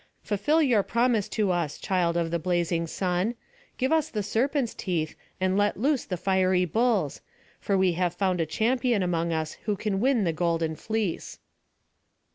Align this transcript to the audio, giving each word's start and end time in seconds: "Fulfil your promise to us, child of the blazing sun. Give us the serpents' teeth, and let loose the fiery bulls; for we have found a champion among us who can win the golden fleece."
"Fulfil 0.23 0.63
your 0.63 0.81
promise 0.81 1.29
to 1.29 1.51
us, 1.51 1.77
child 1.77 2.17
of 2.17 2.31
the 2.31 2.39
blazing 2.39 2.87
sun. 2.87 3.35
Give 3.77 3.91
us 3.93 4.09
the 4.09 4.23
serpents' 4.23 4.73
teeth, 4.73 5.15
and 5.39 5.55
let 5.55 5.77
loose 5.77 6.05
the 6.05 6.17
fiery 6.17 6.65
bulls; 6.65 7.21
for 7.59 7.77
we 7.77 7.91
have 7.91 8.15
found 8.15 8.41
a 8.41 8.47
champion 8.47 9.03
among 9.03 9.31
us 9.31 9.57
who 9.65 9.75
can 9.75 9.99
win 9.99 10.23
the 10.23 10.33
golden 10.33 10.75
fleece." 10.75 11.37